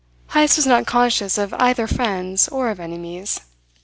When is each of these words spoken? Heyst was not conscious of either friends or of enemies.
Heyst 0.31 0.57
was 0.57 0.65
not 0.65 0.87
conscious 0.87 1.37
of 1.37 1.53
either 1.59 1.85
friends 1.85 2.47
or 2.47 2.71
of 2.71 2.79
enemies. 2.79 3.39